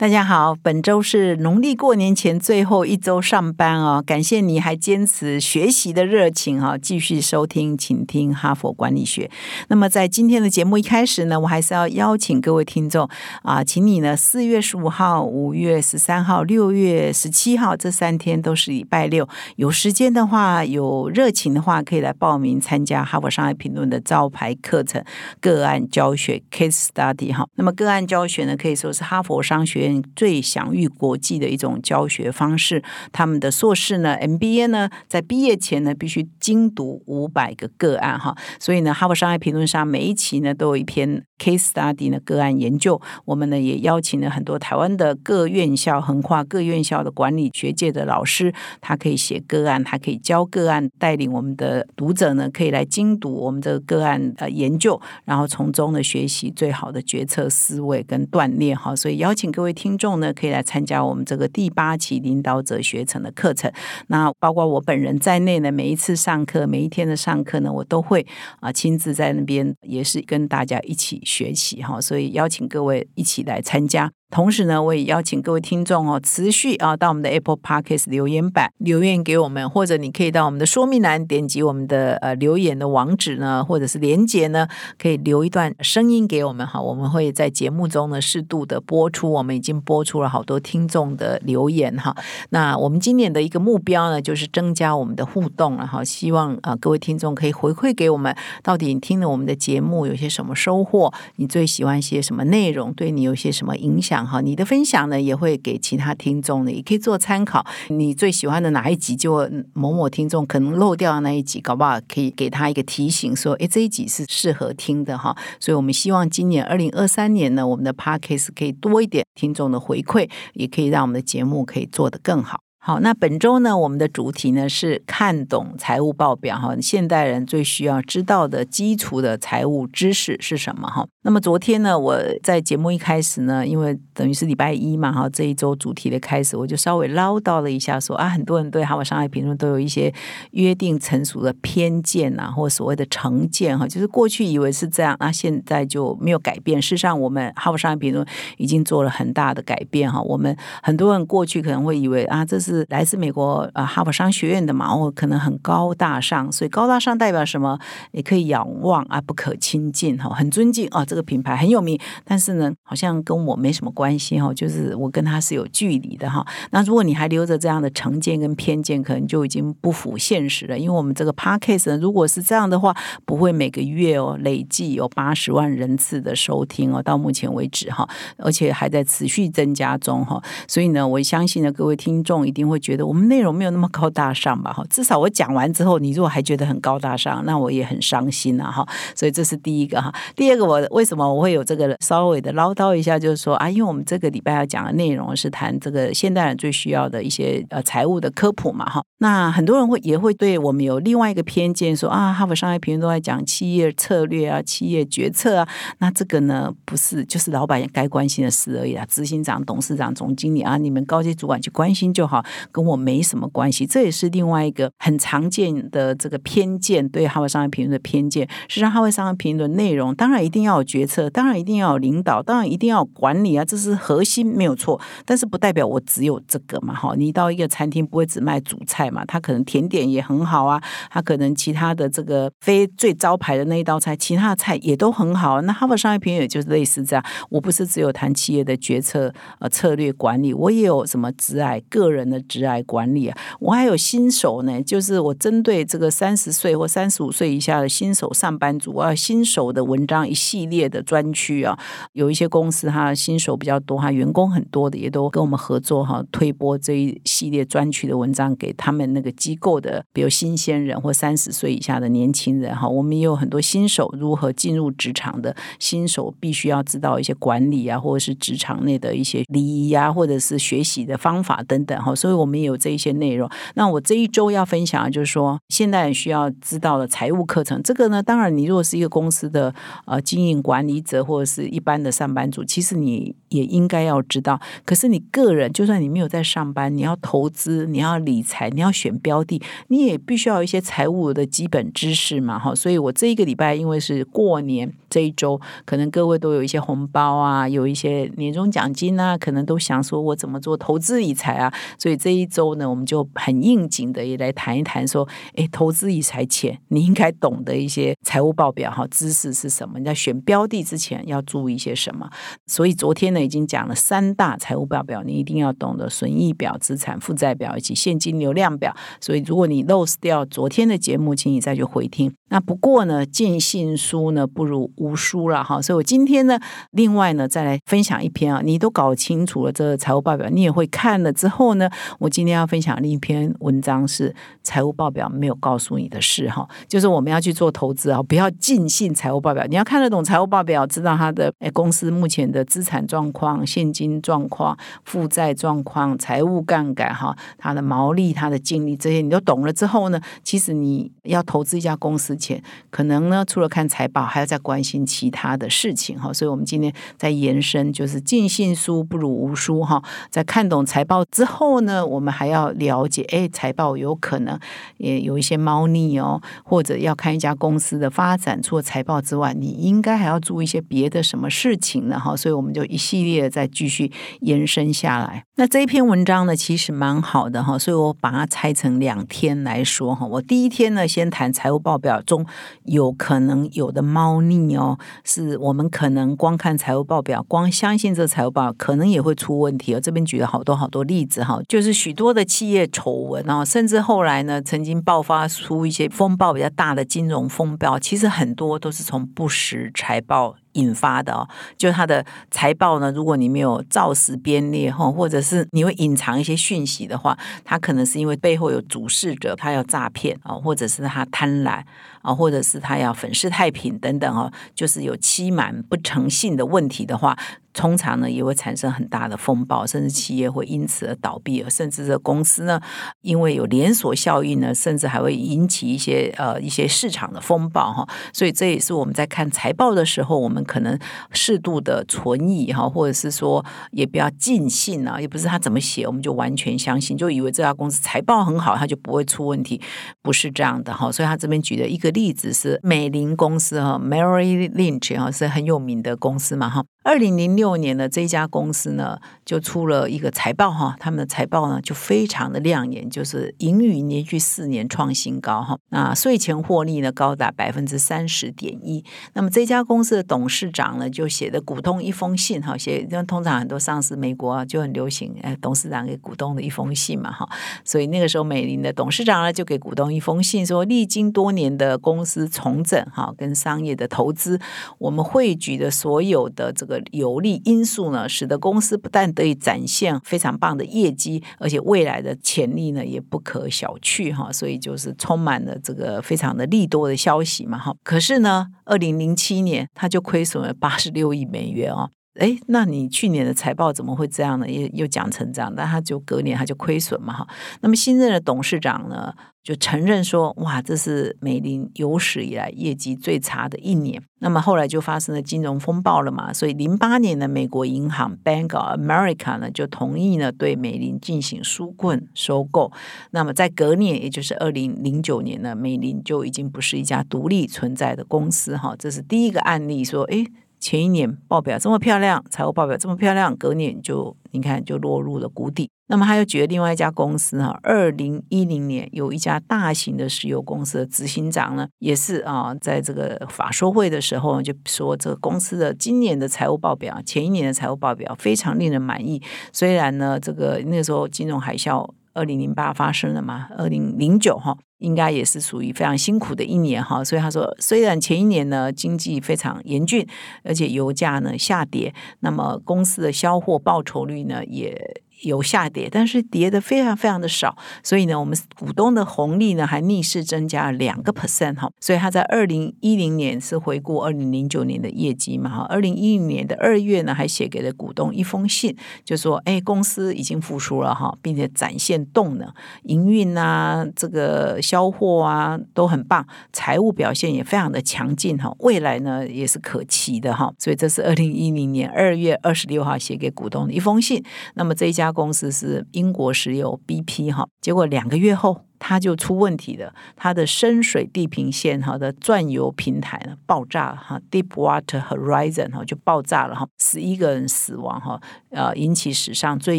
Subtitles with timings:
[0.00, 9.30] 大家好，本周是农历过年前最后一周上班哦，感谢你还坚持学习的热情哈，继续收听，请听哈佛管理学。
[9.68, 13.06] 那么在今天的节目一开始呢，我还是要邀请各位听众
[13.42, 25.04] 啊，请你呢四月十五号、五月十三号、六月十七号这三天都是礼拜六，有时间的话，有热情的话，可以来报名参加哈佛商业评论的招牌课程
[25.42, 27.46] 个案教学 Case Study 哈。
[27.56, 38.36] 那么个案教学呢，可以说是哈佛商学最享誉国际的一种教学方式，他们的硕士呢，MBA 呢，在毕业前呢，必须精读五百个个案哈。
[38.58, 43.00] 所以呢，哈佛商业评论上每一期呢，都有一篇 case study 的个案研究。
[43.24, 58.94] 我们呢，也邀请了很多台湾的各院校，横跨各院校的管理学界的老师，他可以写个案，他可以教个案，带领我们的读者呢，可以来精读我们这个个案呃研究，然后从中呢，学习最好的决策思维跟锻炼哈。
[58.94, 59.70] 所以邀请各位。
[59.80, 63.72] 听众呢，可以来参加我们这个第八期领导者学程的课程。
[64.08, 68.26] 那包括我本人在内呢，每一次上课，每一天的上课呢，我都会
[68.60, 71.98] 啊亲自在那边，也是跟大家一起学习哈。
[71.98, 74.12] 所以邀请各位一起来参加。
[74.30, 89.32] 同时呢，我也邀请各位听众哦，持续啊到我们的 Apple Podcast 留言板留言给我们，或者你可以到我们的说明栏点击我们的呃留言的网址呢，或者是连接呢，可以留一段声音给我们哈，我们会在节目中呢适度的播出。
[89.32, 92.14] 我们已经播出了好多听众的留言哈。
[92.50, 101.12] 那我们今年的一个目标呢，就是增加我们的互动了哈，希望啊各位听众可以回馈给我们，到底你听了我们的节目有些什么收获？
[101.36, 102.94] 你最喜欢些什么内容？
[102.94, 104.19] 对你有些什么影响？
[104.26, 107.64] 哈，你的分享呢也会给其他听众呢，也可以做参考。
[107.88, 115.36] 你最喜欢的哪一集，就某某听众可能漏掉的那一集，搞不好可以给他一个提醒，说，哎，这一集是适合听的哈。
[115.58, 122.60] 所以我们希望今年二零二三年呢，我们的 podcast 可以多一点听众的回馈，也可以让我们的节目可以做得更好。
[122.82, 126.74] 好，那本周呢，我们的主题呢是看懂财务报表哈。
[126.80, 131.06] 现代人最需要知道的基础的财务知识是什么哈？
[131.22, 140.10] 那么昨天呢，我在节目一开始呢，因为等于是礼拜一嘛哈，这一周主题的开始，我就稍微唠叨了一下，说啊，很多人对哈佛商业评论都有一些
[140.52, 146.80] 约定成熟的偏见呐，或所谓的成见哈，就是过去以为是这样，那现在就没有改变。
[146.80, 148.26] 事实上，我们哈佛商业评论
[148.56, 150.22] 已经做了很大的改变哈。
[150.22, 157.78] 我们很多人过去可能会以为啊，这是是来自美国呃哈佛商学院的嘛，我可能很高大上，所以高大上代表什么？
[158.12, 166.46] 也可以仰望啊，不可亲近哈，很尊敬啊，这个品牌很有名，但是呢，好像跟我没什么关系哈，就是我跟他是有距离的哈。
[166.70, 170.78] 那如果你还留着这样的成见跟偏见，可能就已经不符现实了。
[170.78, 178.08] 因为我们这个 podcast 呢，如果是这样的话，不会每个月哦累计有八十万人次的收听哦，到目前为止哈，
[178.38, 180.40] 而且还在持续增加中哈。
[180.68, 182.59] 所以呢，我相信呢，各位听众一定。
[182.68, 184.72] 会觉得我们内容没有那么高大上吧？
[184.72, 188.70] 哈，至少我讲完之后，你如果还觉得很高大上，那我也很伤心啊！
[188.70, 190.12] 哈，所以这是第一个哈。
[190.34, 199.02] 第二个，我为什么我会有这个稍微的唠叨一下，就是说啊，因为我们这个礼拜要讲的内容是谈这个现代人最需要的一些呃财务的科普嘛，哈。
[199.18, 205.68] 那很多人会也会对我们有另外一个偏见，说啊，哈佛商业评论都在讲企业策略啊、企业决策啊，
[205.98, 212.42] 那这个呢不是就是老板该关心的事而已啊，执行长、董事长、总经理啊，你们高级主管去关心就好。
[212.72, 218.48] 跟我没什么关系，这也是另外一个很常见的这个偏见，对哈佛商业评论的偏见。
[218.68, 225.00] 实际上，哈佛商业评论内容当然一定要有决策，当然一定要有领导，当然一定要有管理啊，这是核心没有错。
[225.24, 235.60] 但是不代表我只有这个嘛，哈，你到一个餐厅不会只卖主菜嘛，他可能甜点也很好啊，他可能其他的这个非最招牌的那一道菜，其他的菜也都很好。
[235.62, 242.39] 那哈佛商业评论也就是类似这样，我不是只有谈企业的决策呃策略管理，我也有什么挚爱个人的。
[242.40, 251.78] 职来管理啊，我还有新手呢，就是我针对这个三十岁或三十五岁以下的新手上班族啊，新手的文章一系列的专区啊，
[252.14, 272.29] 有一些公司哈新手比较多哈，员工很多的也都跟我们合作哈，推播这一系列专区的文章给他们那个机构的，比如新鲜人或三十岁以下的年轻人哈，我们也有很多新手如何进入职场的新手必须要知道一些管理啊，或者是职场内的一些礼仪啊，或者是学习的方法等等哈，所以。
[272.30, 273.50] 以我们也有这一些内容。
[273.74, 277.82] 那我这一周要分享的就是说，现在需要知道的财务课程。
[277.82, 279.74] 这个呢，当然你如果是一个公司的
[280.06, 280.60] 呃经营。
[280.60, 284.60] 管理者或者是一般的上班族，其实你也应该要知道。
[284.84, 292.74] 可是你个人，就算你没有在上班，你要投资，你要理财，你要选标的，你也必须要一些财务的基本知识嘛，哈。
[292.74, 301.72] 所以我这一个礼拜因为是过年这一周，可能各位都有一些红包啊，有一些年终奖金啊，可能都想说我怎么做投资理财啊。
[301.98, 309.98] 所以这一周呢，我们就很应景的也来谈一谈说，哎，投资理财前你应该懂得一些财务报表哈知识是什么？
[309.98, 312.30] 你在选标的之前要注意一些什么？
[312.66, 318.94] 所以昨天呢已经讲了三大财务报表，你一定要懂得损益表、资产负债表以及现金流量表。
[319.20, 322.32] 所以如果你 lose 掉昨天的节目，请你再去回听。
[322.52, 325.80] 那不过呢，见信书呢不如无书了哈。
[325.80, 326.58] 所以我今天呢，
[326.90, 331.88] 另外呢再来分享一篇啊，你都搞清楚了这个财务报表，你也会看了之后呢，
[332.18, 334.34] 我今天要分享另一篇文章是
[334.64, 356.32] 财务报表没有告诉你的事哈，就是我们要去做投资啊，不要尽信财务报表，你要看得懂财务报表，知道它的诶公司目前的资产状况、现金状况、负债状况、财务杠杆哈，它的毛利、它的净利这些你都懂了之后呢，其实你要投资一家公司前，可能呢除了看财报，还要再关心其他的事情哈。
[356.32, 360.02] 所以我们今天在延伸，就是尽信书不如无书哈。
[360.30, 364.58] 在看懂财报之后呢，我们还要了解，哎，财报有可能
[364.98, 372.18] 也有一些猫腻哦，或者要看一家公司的发展，除了财报之外，你应该还要注意一些别的什么事情呢？
[372.18, 375.44] 哈，所以我们就一系列再继续延伸下来。
[375.56, 380.26] 那这一篇文章呢，其实蛮好的哈，所以我把它拆成两天来说哈。
[380.26, 382.46] 我第一天呢，先谈财务报表中
[382.84, 390.00] 有可能有的猫腻哦，是我们可能光看财务报表，光相信这财务报表，可能也会出问题哦。
[390.00, 400.56] 这边举了好多好多例子哈，就是许多的企业丑闻啊，甚至后来呢，曾经爆发出一些风暴比较大的金融风暴，其实很多都是从不实财报。
[400.72, 411.82] 引发的哦，就他的财报呢，如果你没有照实编列哈，或者是你会隐藏一些讯息的话，他可能是因为背后有主事者，他要诈骗啊，或者是他贪婪
[412.22, 417.36] 啊，或者是他要粉饰太平等等哦，就是有欺瞒不诚信的问题的话。
[417.72, 422.80] 通常呢，也会产生很大的风暴，甚至企业会因此而倒闭，甚至这公司呢，
[423.22, 428.08] 因为有连锁效应呢，甚至还会引起一些呃一些市场的风暴哈。
[428.32, 430.98] 所以这也是我们在看财报的时候，我们可能
[431.32, 439.80] 适度的存疑哈，或者是说也不要尽信啊，也不是他怎么写我们就完全相信，就以为这家公司财报很好，它就不会出问题，
[440.22, 441.10] 不是这样的哈。
[441.12, 446.84] 所以他这边举的一个例子是美林公司哈，Mary Lynch 哈是很有名的公司嘛哈。
[447.02, 459.04] 二零零六年呢，这家公司呢就出了一个财报哈，他们的财报呢就非常的亮眼，就是盈余连续四年创新高哈，那税前获利呢高达百分之三十点一。
[459.34, 467.48] 那么这家公司的董事长呢就写的股东一封信哈，写因为通常很多上市美国啊就很流行，哎，董事长给股东的一封信嘛哈，
[467.84, 474.58] 所以那个时候美林的董事长呢就给股东一封信，说历经多年的公司重整哈，跟商业的投资，
[474.98, 476.86] 我们汇聚的所有的这。
[476.90, 484.52] 个有利因素呢，使得公司不但得以展现非常棒的业绩，而且未来的潜力呢也不可小觑哈。
[484.52, 487.94] 所以就是充满了这个非常的利多的消息嘛哈。
[488.02, 492.10] 可是呢，二零零七年它就亏损了八十六亿美元哦。
[492.38, 494.70] 哎，那你去年的财报怎么会这样呢？
[494.70, 497.46] 又又讲成这样，那他就隔年他就亏损嘛哈。
[497.80, 499.34] 那么新任的董事长呢，
[499.64, 504.22] 就承认说，哇，这是美林有史以来业绩最差的一年。
[504.38, 512.92] 那么后来就发生了金融风暴了嘛，所以零八年的美国银行 Bank of America 呢就同意呢对美林进行纾困收购。
[513.32, 518.94] 那么在隔年，也就是二零零九年呢，美林就已经不是一家独立存在的公司哈。
[518.96, 520.46] 这是第一个案例，说，哎。
[520.80, 525.90] 前一年报表这么漂亮，财务报表这么漂亮，隔年就你看就落入了谷底。
[526.08, 539.40] 那么他又举了另外一家公司哈，二零一零年有一家大型的石油公司的执行长呢，也是啊，在这个法说会的时候就说，这个公司的今年的财务报表，前一年的财务报表非常令人满意。
[539.72, 542.08] 虽然呢，这个那时候金融海啸。
[542.40, 543.68] 二零零八发生了嘛？
[543.76, 547.22] 二零零九哈，应该也是属于非常辛苦的一年哈。
[547.22, 550.26] 所以他说，虽然前一年呢经济非常严峻，
[550.64, 572.70] 而且油价呢下跌，那么公司的销货报酬率呢也有下跌，但是跌的非常非常的少，所以呢，我们股东的红利呢还逆势增加了两个 percent 哈，所以他在二零一零年是回顾二零零九年的业绩嘛哈，二零一零年的二月呢还写给了股东一封信，就说哎公司已经复苏了哈，并且展现动能，
[573.04, 585.29] 营运啊这个销货啊都很棒，财务表现也非常的强劲哈，未来呢也是可期的哈，所以这是二零一零年二月二十六号写给股东的一封信，那么这一家。
[585.32, 588.84] 公司是英国石油 BP 哈，结果两个月后。
[589.00, 598.40] 它就出问题了，它的深水地平线哈的钻油平台呢爆炸哈，Deepwater Horizon 哈就爆炸了哈，十一个人死亡哈，
[598.70, 599.98] 呃引起史上最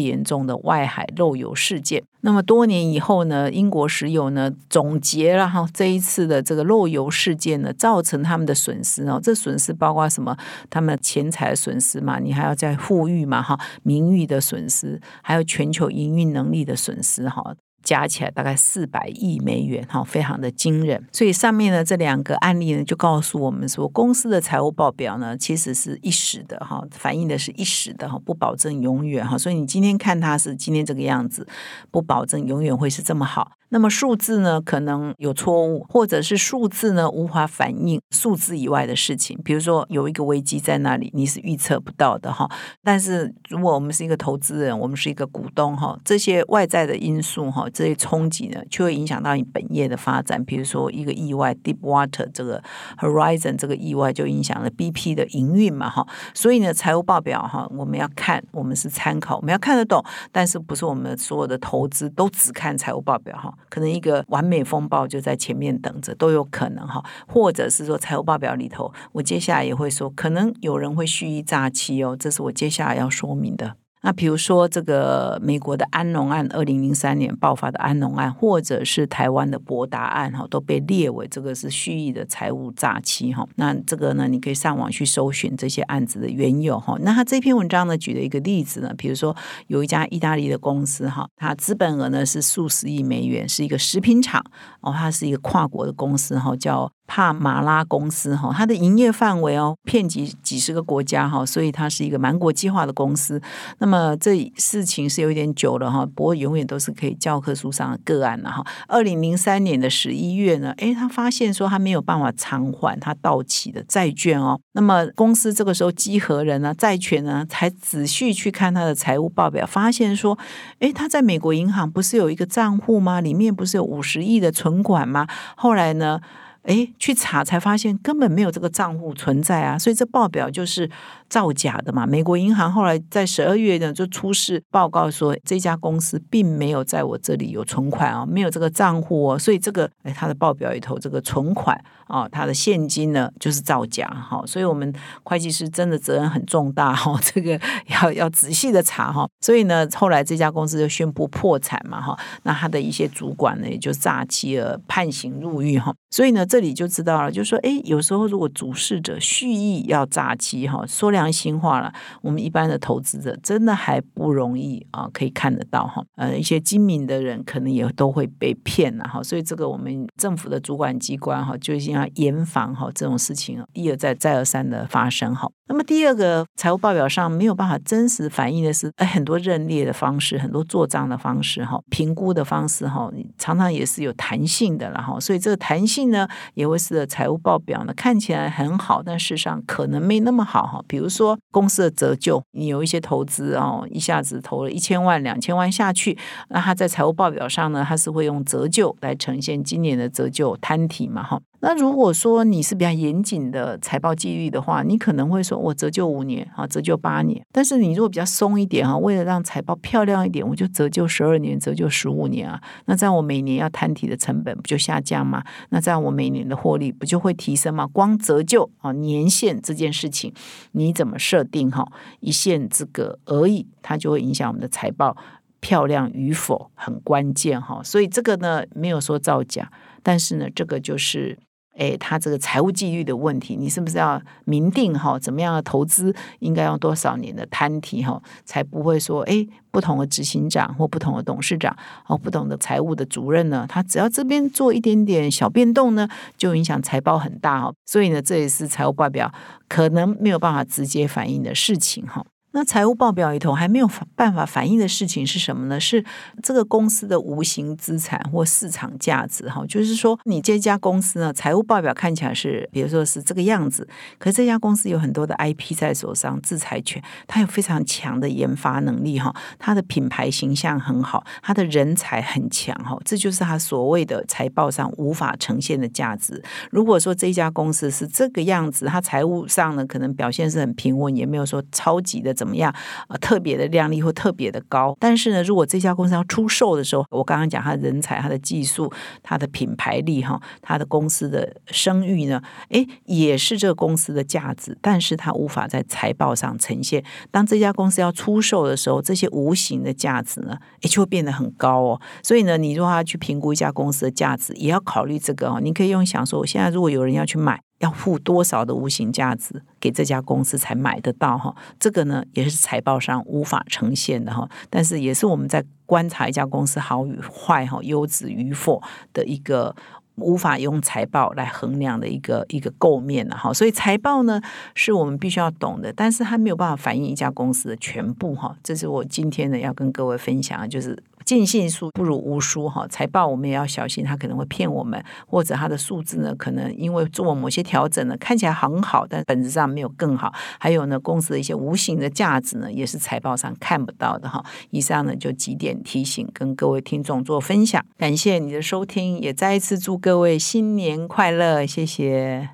[0.00, 2.02] 严重的外海漏油事件。
[2.24, 10.36] 那么多年以后呢，英国石油呢总结了哈这一次的这个漏油事件呢，造成他们的损失哦，这损失包括什么？
[10.70, 17.56] 他们钱财损失嘛，你还要再富裕嘛哈，名誉的损失，还有全球营运能力的损失哈。
[17.82, 21.06] 加起来大概四百亿美元，哈，非常的惊人。
[21.12, 29.36] 所以上面呢这两个案例呢，就告诉我们说，公司的财务报表呢，其实是一时的，哈，反映的是一时的，哈，不保证永远，哈。
[29.36, 31.46] 所以你今天看它是今天这个样子，
[31.90, 33.52] 不保证永远会是这么好。
[33.74, 39.40] 那么数字呢，可能有错误，或者是数字呢无法反映数字以外的事情。
[39.42, 42.46] 比如说有一个危机在那里，你是预测不到的哈。
[42.84, 50.44] 但是如果我们是一个投资人，我们是一个股东哈，这些外在的因素哈，这些冲击呢，就会影响到你本业的发展。
[50.44, 52.62] 比如说一个意外，Deepwater 这个
[52.98, 56.06] Horizon 这个意外就影响了 BP 的营运嘛哈。
[56.34, 63.52] 所以呢，财务报表哈，我们要看，我们是参考，我们要看得懂，但是不是我们所有的投资都只看财务报表哈。
[63.68, 73.76] 可能一个完美风暴就在前面等着，都有可能哈，或者是说财务报表里头，我接下来也会说，可能有人会蓄意诈欺哦，这是我接下来要说明的。
[74.02, 83.46] 那比如说这个美国的安农案，二零零三年爆发的安农案，或者是台湾的博达案，哈，都被列为这个是蓄意的财务诈欺，哈。
[83.56, 86.98] 那这个呢，你可以上网去搜寻这些案子的缘由，哈。
[87.00, 89.34] 那他这篇文章呢，举了一个例子呢，比如说
[89.68, 94.44] 有一家意大利的公司，哈，它资本额呢是数十亿美元，是一个食品厂，
[94.80, 96.92] 哦，它是一个跨国的公司，哈，叫。
[97.14, 103.38] 帕马拉公司哈，它的营业范围哦，遍及几十个国家哈，所以它是一个蛮国际化的公司。
[103.80, 108.64] 那么这事情是有点久了哈，不过永远都是可以教科书上的个案了哈。
[108.88, 114.58] 二零零三年的十一月呢，诶，他发现说他没有办法偿还他到期的债券哦。
[114.72, 120.38] 那么公司这个时候稽核人呢，债权呢，才仔细去看他的财务报表，发现说，
[120.78, 123.20] 诶，他在美国银行不是有一个账户吗？
[123.20, 125.26] 里面不是有五十亿的存款吗？
[125.58, 126.18] 后来呢？
[126.62, 130.88] 哎，去查才发现根本没有这个账户存在啊，所以这报表就是
[131.32, 132.06] 造假的嘛。
[132.06, 144.42] 美国银行后来在十二月呢就出示报告说，这家公司并没有在我这里有存款啊，没有这个账户哦，所以这个哎，他的报表里头这个存款啊，他的现金呢就是造假哈。
[144.46, 149.26] 所以我们会计师真的责任很重大哈，这个要要仔细的查哈。
[149.40, 155.94] 所以呢，后来这家公司就宣布破产嘛哈，那他的一些主管呢也就诈欺而判刑入狱哈。
[156.10, 156.46] 所以呢。
[156.52, 175.50] 这里就知道了，就说，哎，有时候如果主事者蓄意要诈欺，哈，说良心话了，我们一般的投资者真的还不容易啊，可以看得到哈，呃，一些精明的人可能也都会被骗了哈，所以这个我们政府的主管机关哈，就一定要严防哈这种事情一而再再而三的发生哈。
[175.68, 186.28] 那么第二个财务报表上没有办法真实反映的是，呃，很多认列的方式，很多做账的方式哈，评估的方式哈，常常也是有弹性的了哈，所以这个弹性呢。
[186.54, 190.82] 也会使得财务报表呢看起来很好，但事实上可能没那么好哈。
[190.86, 196.16] 比如说公司的折旧，你有一些投资哦，一下子投了一千万、两千万下去，
[196.48, 201.40] 那它在财务报表上呢，它是会用折旧来呈现今年的折旧摊体嘛哈。
[201.64, 207.40] 那如果说你是比较严谨的财报纪律的话，你可能会说我折旧五年啊，折旧八年。
[207.52, 212.60] 但是你如果比较松一点哈，为了让财报漂亮一点，我就折旧十二年，折旧十五年啊。
[212.86, 215.44] 那这样我每年要摊提的成本不就下降吗？
[215.68, 217.86] 那这样我每年的获利不就会提升吗？
[217.86, 220.34] 光折旧啊年限这件事情，
[220.72, 221.86] 你怎么设定哈？
[222.18, 225.16] 一线之隔而已，它就会影响我们的财报
[225.60, 227.80] 漂亮与否，很关键哈。
[227.84, 229.70] 所以这个呢，没有说造假，
[230.02, 231.38] 但是呢，这个就是。
[231.76, 235.18] 哎，他这个财务纪律的问题，你是不是要明定哈？
[235.18, 241.74] 怎么样的投资应该用多少年的摊提哈，才不会说哎，不同的执行长或不同的董事长
[242.06, 247.72] 哦，不同的财务的主任呢，他只要这边做一点点小变动呢，就影响财报很大哈。
[247.86, 249.32] 所以呢，这也是财务报表
[249.68, 252.24] 可能没有办法直接反映的事情哈。
[252.52, 255.80] 那财务报表里头还没有办法反映的事情是什么呢？
[255.80, 256.04] 是
[256.42, 276.42] 这个公司的无形资产或市场价值哈，就是说你这家公司呢，财务报表看起来是，比如说是这个样子，可是这家公司有很多的 IP 在手上，制裁权，它有非常强的研发能力哈，它的品牌形象很好，它的人才很强哈，这就是它所谓的财报上无法呈现的价值。
[276.70, 282.36] 如果说这家公司是这个样子，它财务上呢可能表现是很平稳，也没有说超级的。
[282.42, 282.74] 怎么样？
[283.06, 284.96] 呃，特别的靓丽或特别的高。
[284.98, 294.76] 但是呢，如果这家公司要出售的时候，我刚刚讲它人才、它的技术、它的品牌力哈，它的公司的声誉呢，诶，也是这个公司的价值。
[294.82, 297.04] 但是它无法在财报上呈现。
[297.30, 302.00] 当这家公司要出售的时候，这些无形的价值呢，也就会变得很高哦。
[302.24, 305.60] 所以呢，你如果要去评估一家公司的价值，也要考虑这个哦。
[305.62, 307.60] 你可以用想说，我现在如果有人要去买。
[307.82, 311.54] 要付多少的无形价值给这家公司才买得到哈？
[311.78, 314.48] 这个呢也是财报上无法呈现的哈。
[314.70, 318.80] 但是也是我们在观察一家公司好与坏哈、优质与否
[319.12, 319.74] 的一个
[320.14, 323.52] 无法用财报来衡量的一个一个构面的哈。
[323.52, 324.40] 所以财报呢
[324.74, 328.56] 是我们必须要懂的，但是它没有办法反映一家公司的全部哈。
[328.62, 330.96] 这是我今天呢要跟各位分享，就是。
[331.24, 340.32] 尽信书不如无书哈，财报我们也要小心，他可能会骗我们，或者他的数字呢，可能因为做某些调整呢，看起来很好，但本质上没有更好。
[340.58, 344.44] 还有呢，公司的一些无形的价值呢，也是财报上看不到的哈。
[344.70, 347.84] 以上呢就几点提醒，跟各位听众做分享。
[347.96, 352.50] 感谢你的收听，也再一次祝各位新年快乐，谢谢。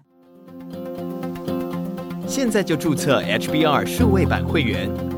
[2.26, 5.17] 现在就注册 HBR 数位版会员。